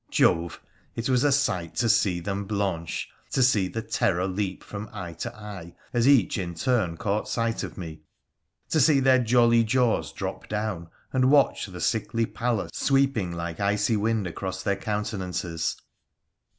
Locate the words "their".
8.99-9.19, 14.63-14.75